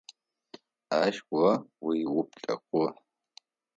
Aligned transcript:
Ащ 1.01 1.15
о 1.43 1.49
уиуплъэкӏугъ. 1.85 2.87